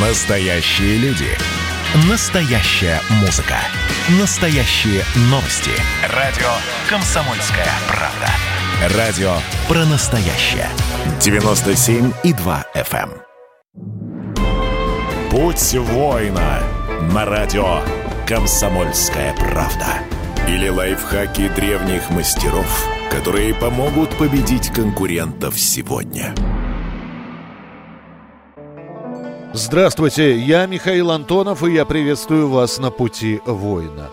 Настоящие 0.00 0.96
люди. 0.98 1.26
Настоящая 2.08 3.00
музыка. 3.20 3.56
Настоящие 4.20 5.02
новости. 5.22 5.72
Радио 6.14 6.46
«Комсомольская 6.88 7.66
правда». 7.88 8.28
Радио 8.96 9.32
про 9.66 9.84
настоящее. 9.86 10.68
97,2 11.18 12.64
FM. 12.76 12.94
эм. 13.02 13.10
Путь 15.30 15.74
воина 15.74 16.62
на 17.12 17.24
радио 17.24 17.80
«Комсомольская 18.24 19.34
правда». 19.34 19.98
Или 20.46 20.68
лайфхаки 20.68 21.48
древних 21.48 22.08
мастеров, 22.10 22.86
которые 23.10 23.52
помогут 23.52 24.16
победить 24.16 24.68
конкурентов 24.68 25.58
сегодня. 25.58 26.36
Здравствуйте, 29.60 30.38
я 30.38 30.66
Михаил 30.66 31.10
Антонов, 31.10 31.64
и 31.64 31.72
я 31.72 31.84
приветствую 31.84 32.48
вас 32.48 32.78
на 32.78 32.92
пути 32.92 33.40
воина. 33.44 34.08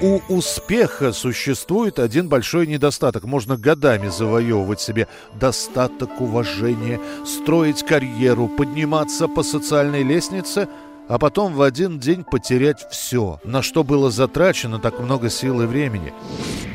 У 0.00 0.18
успеха 0.30 1.12
существует 1.12 1.98
один 1.98 2.30
большой 2.30 2.66
недостаток. 2.66 3.24
Можно 3.24 3.58
годами 3.58 4.08
завоевывать 4.08 4.80
себе 4.80 5.06
достаток, 5.38 6.22
уважения, 6.22 6.98
строить 7.26 7.84
карьеру, 7.84 8.48
подниматься 8.48 9.28
по 9.28 9.42
социальной 9.42 10.02
лестнице, 10.02 10.68
а 11.06 11.18
потом 11.18 11.52
в 11.52 11.60
один 11.60 11.98
день 11.98 12.24
потерять 12.24 12.86
все, 12.90 13.40
на 13.44 13.60
что 13.60 13.84
было 13.84 14.10
затрачено 14.10 14.78
так 14.78 15.00
много 15.00 15.28
сил 15.28 15.60
и 15.60 15.66
времени. 15.66 16.14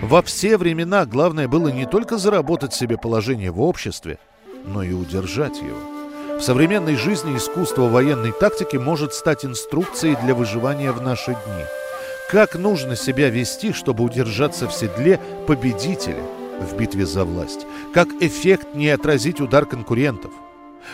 Во 0.04 0.22
все 0.22 0.60
времена 0.60 1.08
главное 1.08 1.48
было 1.48 1.70
не 1.70 1.88
только 1.88 2.20
заработать 2.20 2.76
себе 2.76 2.96
положение 2.96 3.50
в 3.50 3.60
обществе, 3.60 4.20
но 4.68 4.84
и 4.84 4.94
удержать 4.94 5.58
его. 5.58 6.03
В 6.38 6.42
современной 6.42 6.96
жизни 6.96 7.38
искусство 7.38 7.84
военной 7.84 8.32
тактики 8.32 8.76
может 8.76 9.14
стать 9.14 9.46
инструкцией 9.46 10.18
для 10.24 10.34
выживания 10.34 10.92
в 10.92 11.02
наши 11.02 11.32
дни. 11.32 11.64
Как 12.30 12.56
нужно 12.56 12.96
себя 12.96 13.30
вести, 13.30 13.72
чтобы 13.72 14.04
удержаться 14.04 14.68
в 14.68 14.74
седле 14.74 15.20
победителя 15.48 16.24
в 16.60 16.76
битве 16.76 17.06
за 17.06 17.24
власть? 17.24 17.66
Как 17.94 18.08
эффектнее 18.20 18.96
отразить 18.96 19.40
удар 19.40 19.66
конкурентов? 19.66 20.32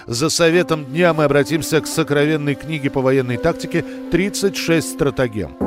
За 0.06 0.30
советом 0.30 0.86
дня 0.86 1.14
мы 1.14 1.24
обратимся 1.24 1.82
к 1.82 1.88
сокровенной 1.88 2.56
книге 2.56 2.90
по 2.90 3.02
военной 3.02 3.38
тактике 3.38 3.84
«36 4.12 4.82
стратегем». 4.82 5.58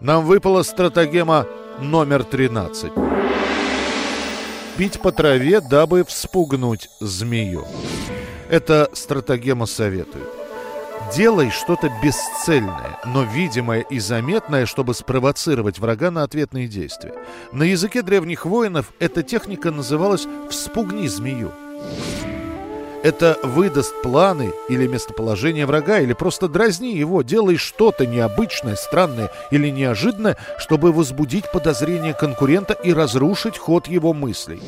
Нам 0.00 0.24
выпала 0.24 0.62
стратегема 0.62 1.46
номер 1.80 2.24
13 2.24 3.11
бить 4.78 5.00
по 5.00 5.12
траве, 5.12 5.60
дабы 5.60 6.04
вспугнуть 6.04 6.88
змею. 7.00 7.66
Это 8.48 8.88
стратегема 8.92 9.66
советует. 9.66 10.28
Делай 11.14 11.50
что-то 11.50 11.90
бесцельное, 12.02 12.98
но 13.04 13.24
видимое 13.24 13.80
и 13.80 13.98
заметное, 13.98 14.66
чтобы 14.66 14.94
спровоцировать 14.94 15.78
врага 15.78 16.10
на 16.10 16.22
ответные 16.22 16.68
действия. 16.68 17.12
На 17.52 17.64
языке 17.64 18.02
древних 18.02 18.46
воинов 18.46 18.92
эта 18.98 19.22
техника 19.22 19.70
называлась 19.70 20.26
«вспугни 20.48 21.06
змею». 21.08 21.52
Это 23.02 23.36
выдаст 23.42 24.00
планы 24.00 24.52
или 24.68 24.86
местоположение 24.86 25.66
врага, 25.66 25.98
или 25.98 26.12
просто 26.12 26.46
дразни 26.48 26.94
его, 26.94 27.22
делай 27.22 27.56
что-то 27.56 28.06
необычное, 28.06 28.76
странное 28.76 29.30
или 29.50 29.70
неожиданное, 29.70 30.36
чтобы 30.56 30.92
возбудить 30.92 31.50
подозрение 31.50 32.14
конкурента 32.14 32.74
и 32.74 32.92
разрушить 32.92 33.58
ход 33.58 33.88
его 33.88 34.12
мыслей. 34.12 34.62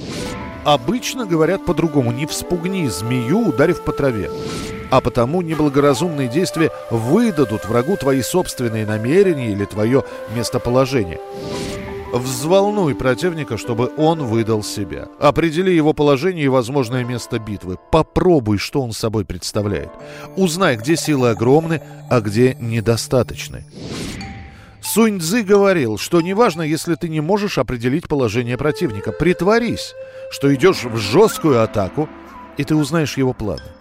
Обычно 0.65 1.27
говорят 1.27 1.65
по-другому, 1.65 2.11
не 2.11 2.27
вспугни 2.27 2.89
змею, 2.89 3.51
ударив 3.51 3.83
по 3.83 3.93
траве. 3.93 4.31
А 4.91 5.01
потому 5.01 5.43
неблагоразумные 5.43 6.29
действия 6.29 6.71
выдадут 6.91 7.67
врагу 7.67 7.97
твои 7.97 8.23
собственные 8.23 8.87
намерения 8.87 9.53
или 9.53 9.65
твое 9.65 10.05
местоположение. 10.35 11.21
Взволнуй 12.15 12.95
противника, 12.95 13.59
чтобы 13.59 13.91
он 13.97 14.25
выдал 14.25 14.63
себя. 14.63 15.09
Определи 15.19 15.75
его 15.75 15.93
положение 15.93 16.45
и 16.45 16.49
возможное 16.49 17.03
место 17.03 17.41
битвы. 17.41 17.77
Попробуй, 17.91 18.59
что 18.59 18.83
он 18.83 18.93
собой 18.93 19.25
представляет. 19.25 19.91
Узнай, 20.37 20.77
где 20.77 20.95
силы 20.95 21.31
огромны, 21.31 21.83
а 22.09 22.21
где 22.21 22.55
недостаточны. 22.61 23.65
Сунь 24.81 25.19
Цзы 25.19 25.43
говорил, 25.43 25.99
что 25.99 26.21
неважно, 26.21 26.63
если 26.63 26.95
ты 26.95 27.09
не 27.09 27.21
можешь 27.21 27.59
определить 27.59 28.07
положение 28.07 28.57
противника. 28.57 29.11
Притворись, 29.11 29.93
что 30.31 30.55
идешь 30.55 30.85
в 30.85 30.97
жесткую 30.97 31.65
атаку, 31.65 32.09
и 32.57 32.63
ты 32.63 32.77
узнаешь 32.77 33.17
его 33.17 33.33
планы. 33.33 33.73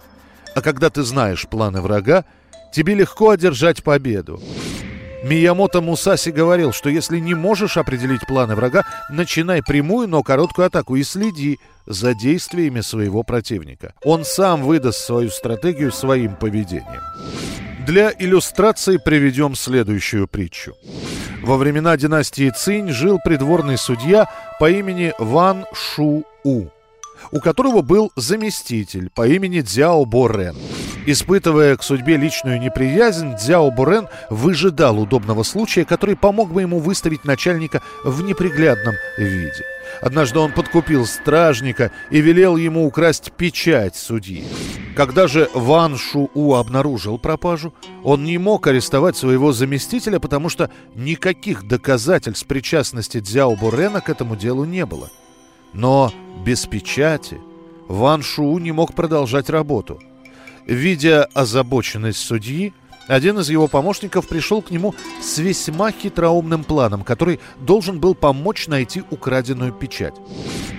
А 0.56 0.60
когда 0.60 0.90
ты 0.90 1.04
знаешь 1.04 1.46
планы 1.46 1.80
врага, 1.80 2.24
тебе 2.72 2.94
легко 2.94 3.30
одержать 3.30 3.84
победу. 3.84 4.40
Миямото 5.24 5.80
Мусаси 5.80 6.30
говорил, 6.30 6.72
что 6.72 6.90
если 6.90 7.18
не 7.18 7.34
можешь 7.34 7.78
определить 7.78 8.26
планы 8.26 8.54
врага, 8.54 8.84
начинай 9.08 9.62
прямую, 9.62 10.06
но 10.06 10.22
короткую 10.22 10.66
атаку 10.66 10.96
и 10.96 11.02
следи 11.02 11.58
за 11.86 12.14
действиями 12.14 12.82
своего 12.82 13.22
противника. 13.22 13.94
Он 14.04 14.26
сам 14.26 14.62
выдаст 14.62 14.98
свою 14.98 15.30
стратегию 15.30 15.92
своим 15.92 16.36
поведением. 16.36 17.00
Для 17.86 18.12
иллюстрации 18.18 18.98
приведем 18.98 19.54
следующую 19.54 20.28
притчу. 20.28 20.74
Во 21.42 21.56
времена 21.56 21.96
династии 21.96 22.50
Цинь 22.50 22.90
жил 22.90 23.18
придворный 23.24 23.78
судья 23.78 24.26
по 24.60 24.70
имени 24.70 25.14
Ван 25.18 25.64
Шу 25.72 26.24
У, 26.44 26.66
у 27.32 27.40
которого 27.40 27.82
был 27.82 28.12
заместитель 28.16 29.10
по 29.14 29.26
имени 29.26 29.60
Дзяо 29.60 30.04
Бо 30.04 30.28
Рен. 30.28 30.56
Испытывая 31.06 31.76
к 31.76 31.82
судьбе 31.82 32.16
личную 32.16 32.58
неприязнь, 32.58 33.36
Дзяо 33.36 33.70
Бурен 33.70 34.08
выжидал 34.30 34.98
удобного 34.98 35.42
случая, 35.42 35.84
который 35.84 36.16
помог 36.16 36.50
бы 36.50 36.62
ему 36.62 36.78
выставить 36.78 37.24
начальника 37.24 37.82
в 38.04 38.22
неприглядном 38.22 38.94
виде. 39.18 39.64
Однажды 40.00 40.38
он 40.38 40.52
подкупил 40.52 41.04
стражника 41.04 41.90
и 42.10 42.22
велел 42.22 42.56
ему 42.56 42.86
украсть 42.86 43.32
печать 43.32 43.96
судьи. 43.96 44.44
Когда 44.96 45.26
же 45.26 45.50
Ван 45.54 45.96
Шу-У 45.98 46.54
обнаружил 46.54 47.18
пропажу, 47.18 47.74
он 48.02 48.24
не 48.24 48.38
мог 48.38 48.66
арестовать 48.66 49.16
своего 49.16 49.52
заместителя, 49.52 50.18
потому 50.20 50.48
что 50.48 50.70
никаких 50.94 51.68
доказательств 51.68 52.46
причастности 52.46 53.20
Дзяо 53.20 53.54
Бурена 53.56 54.00
к 54.00 54.08
этому 54.08 54.36
делу 54.36 54.64
не 54.64 54.86
было. 54.86 55.10
Но 55.74 56.12
без 56.44 56.66
печати 56.66 57.40
Ван 57.88 58.22
Шу 58.22 58.58
не 58.58 58.72
мог 58.72 58.94
продолжать 58.94 59.50
работу– 59.50 60.00
Видя 60.66 61.24
озабоченность 61.34 62.20
судьи, 62.20 62.72
один 63.06 63.38
из 63.38 63.50
его 63.50 63.68
помощников 63.68 64.26
пришел 64.26 64.62
к 64.62 64.70
нему 64.70 64.94
с 65.20 65.36
весьма 65.36 65.92
хитроумным 65.92 66.64
планом, 66.64 67.04
который 67.04 67.38
должен 67.60 68.00
был 68.00 68.14
помочь 68.14 68.66
найти 68.66 69.02
украденную 69.10 69.72
печать. 69.72 70.14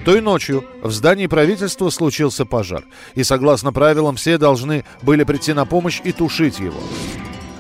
Той 0.06 0.22
ночью 0.22 0.66
в 0.82 0.92
здании 0.92 1.28
правительства 1.28 1.92
случился 1.92 2.46
пожар, 2.46 2.84
и 3.14 3.24
согласно 3.24 3.72
правилам 3.72 4.16
все 4.16 4.40
должны 4.40 4.86
были 5.04 5.24
прийти 5.24 5.54
на 5.54 5.66
помощь 5.66 6.02
и 6.04 6.12
тушить 6.12 6.60
его. 6.60 6.80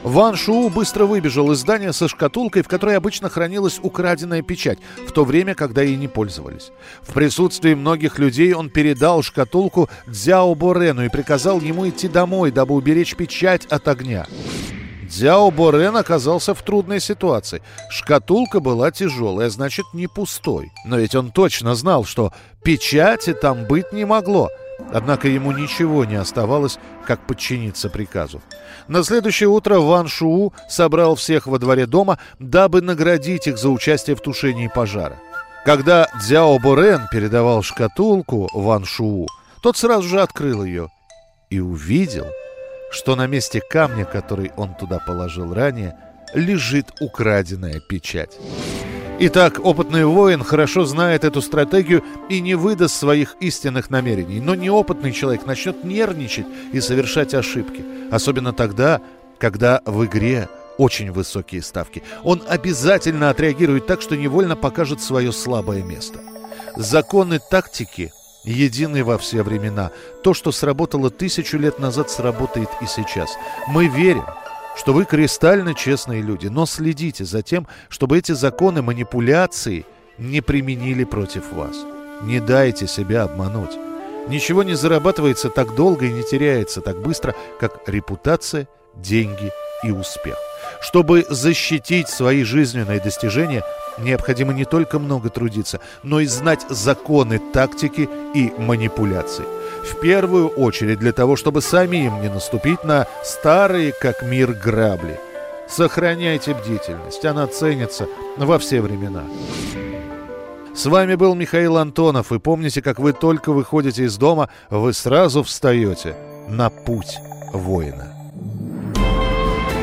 Ван 0.05 0.35
Шу 0.35 0.69
быстро 0.69 1.07
выбежал 1.07 1.51
из 1.51 1.61
здания 1.61 1.91
со 1.91 2.07
шкатулкой, 2.07 2.61
в 2.61 2.67
которой 2.67 2.95
обычно 2.95 3.27
хранилась 3.27 3.79
украденная 3.81 4.43
печать, 4.43 4.77
в 5.07 5.11
то 5.11 5.25
время, 5.25 5.55
когда 5.55 5.81
ей 5.81 5.95
не 5.95 6.07
пользовались. 6.07 6.69
В 7.01 7.11
присутствии 7.11 7.73
многих 7.73 8.19
людей 8.19 8.53
он 8.53 8.69
передал 8.69 9.23
шкатулку 9.23 9.89
Дзяо 10.05 10.53
Борену 10.53 11.03
и 11.03 11.09
приказал 11.09 11.59
ему 11.59 11.89
идти 11.89 12.07
домой, 12.07 12.51
дабы 12.51 12.75
уберечь 12.75 13.16
печать 13.16 13.66
от 13.66 13.88
огня. 13.88 14.27
Дзяо 15.09 15.49
Борен 15.49 15.97
оказался 15.97 16.53
в 16.53 16.61
трудной 16.61 16.99
ситуации. 16.99 17.63
Шкатулка 17.89 18.59
была 18.59 18.91
тяжелая, 18.91 19.49
значит, 19.49 19.85
не 19.93 20.05
пустой. 20.05 20.72
Но 20.85 20.99
ведь 20.99 21.16
он 21.16 21.31
точно 21.31 21.73
знал, 21.73 22.05
что 22.05 22.31
печати 22.63 23.33
там 23.33 23.66
быть 23.66 23.91
не 23.91 24.05
могло– 24.05 24.49
Однако 24.91 25.27
ему 25.27 25.51
ничего 25.51 26.05
не 26.05 26.15
оставалось, 26.15 26.77
как 27.07 27.25
подчиниться 27.25 27.89
приказу. 27.89 28.41
На 28.87 29.03
следующее 29.03 29.49
утро 29.49 29.79
Ван 29.79 30.07
Шуу 30.07 30.53
собрал 30.69 31.16
всех 31.16 31.47
во 31.47 31.59
дворе 31.59 31.85
дома, 31.85 32.19
дабы 32.39 32.81
наградить 32.81 33.47
их 33.47 33.57
за 33.57 33.69
участие 33.69 34.16
в 34.16 34.22
тушении 34.22 34.69
пожара. 34.73 35.17
Когда 35.66 36.07
Дзяо 36.22 36.59
Борен 36.59 37.07
передавал 37.11 37.63
шкатулку 37.63 38.49
Ван 38.53 38.85
Шуу, 38.85 39.27
тот 39.63 39.77
сразу 39.77 40.07
же 40.07 40.22
открыл 40.22 40.63
ее 40.63 40.89
и 41.49 41.59
увидел, 41.59 42.28
что 42.91 43.16
на 43.16 43.28
месте 43.28 43.61
камня, 43.67 44.05
который 44.05 44.51
он 44.57 44.75
туда 44.75 44.99
положил 44.99 45.53
ранее, 45.53 45.97
лежит 46.33 46.91
украденная 46.99 47.79
печать. 47.79 48.37
Итак, 49.17 49.62
опытный 49.64 50.03
воин 50.03 50.44
хорошо 50.44 50.84
знает 50.84 51.23
эту 51.23 51.41
стратегию 51.41 52.03
и 52.28 52.41
не 52.41 52.56
выдаст 52.56 52.96
своих 52.96 53.38
истинных 53.40 53.90
намерений. 53.90 54.41
Но 54.41 54.56
неопытный 54.56 55.14
человек 55.14 55.46
начнет 55.46 55.85
нервничать 55.85 56.46
и 56.73 56.82
совершать 56.82 57.34
ошибки. 57.34 57.85
Особенно 58.12 58.52
тогда, 58.52 59.02
когда 59.40 59.82
в 59.85 60.06
игре 60.06 60.50
очень 60.78 61.12
высокие 61.12 61.62
ставки. 61.62 62.03
Он 62.23 62.44
обязательно 62.46 63.29
отреагирует 63.29 63.88
так, 63.88 64.02
что 64.02 64.17
невольно 64.17 64.58
покажет 64.58 65.02
свое 65.02 65.32
слабое 65.32 65.82
место. 65.82 66.20
Законы 66.76 67.40
тактики 67.40 68.12
единый 68.44 69.03
во 69.03 69.17
все 69.17 69.44
времена. 69.44 69.91
То, 70.23 70.34
что 70.34 70.52
сработало 70.52 71.09
тысячу 71.09 71.58
лет 71.58 71.79
назад, 71.79 72.09
сработает 72.09 72.70
и 72.82 72.85
сейчас. 72.85 73.29
Мы 73.67 73.88
верим, 73.88 74.26
что 74.77 74.93
вы 74.93 75.05
кристально 75.05 75.73
честные 75.73 76.22
люди, 76.22 76.47
но 76.47 76.66
следите 76.66 77.25
за 77.25 77.41
тем, 77.41 77.67
чтобы 77.89 78.17
эти 78.17 78.33
законы 78.33 78.81
манипуляции 78.81 79.85
не 80.17 80.41
применили 80.41 81.03
против 81.03 81.51
вас. 81.53 81.75
Не 82.22 82.39
дайте 82.39 82.87
себя 82.87 83.23
обмануть. 83.23 83.77
Ничего 84.27 84.63
не 84.63 84.75
зарабатывается 84.75 85.49
так 85.49 85.75
долго 85.75 86.05
и 86.05 86.11
не 86.11 86.23
теряется 86.23 86.81
так 86.81 87.01
быстро, 87.01 87.35
как 87.59 87.87
репутация, 87.87 88.67
деньги 88.95 89.51
и 89.83 89.91
успех. 89.91 90.37
Чтобы 90.81 91.25
защитить 91.29 92.09
свои 92.09 92.43
жизненные 92.43 92.99
достижения, 92.99 93.63
необходимо 93.99 94.53
не 94.53 94.66
только 94.66 94.99
много 94.99 95.29
трудиться, 95.29 95.79
но 96.03 96.19
и 96.19 96.25
знать 96.25 96.66
законы 96.69 97.39
тактики 97.53 98.09
и 98.33 98.51
манипуляции. 98.57 99.45
В 99.90 99.99
первую 99.99 100.47
очередь 100.47 100.99
для 100.99 101.11
того, 101.11 101.35
чтобы 101.35 101.61
самим 101.61 102.22
не 102.22 102.29
наступить 102.29 102.84
на 102.84 103.08
старые, 103.23 103.91
как 103.91 104.23
мир, 104.23 104.53
грабли. 104.53 105.20
Сохраняйте 105.67 106.53
бдительность, 106.53 107.26
она 107.26 107.47
ценится 107.47 108.08
во 108.37 108.59
все 108.59 108.82
времена. 108.82 109.23
С 110.76 110.85
вами 110.87 111.16
был 111.16 111.35
Михаил 111.35 111.78
Антонов, 111.78 112.32
и 112.32 112.40
помните, 112.40 112.82
как 112.82 112.99
вы 112.99 113.14
только 113.14 113.52
выходите 113.52 114.03
из 114.03 114.17
дома, 114.17 114.49
вы 114.70 114.93
сразу 114.93 115.41
встаете 115.41 116.16
на 116.49 116.70
путь 116.70 117.17
воина. 117.53 118.14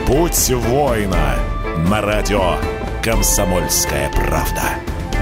Путь 0.07 0.51
воина 0.51 1.37
на 1.89 2.03
радио 2.03 2.57
«Комсомольская 3.03 4.11
правда». 4.11 4.63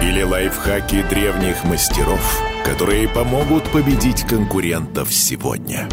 Или 0.03 0.23
лайфхаки 0.23 1.03
древних 1.09 1.62
мастеров, 1.65 2.43
которые 2.65 3.09
помогут 3.09 3.65
победить 3.71 4.23
конкурентов 4.23 5.12
сегодня. 5.12 5.89